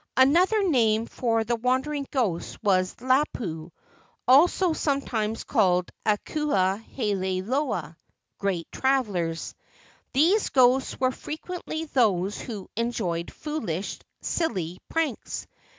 [0.17, 3.69] Another name for the wandering ghosts was lapu,
[4.27, 7.95] also sometimes called Akua hele loa
[8.39, 9.53] (great travellers).
[10.13, 15.45] These ghosts were frequently those who enjoyed foolish, silly pranks.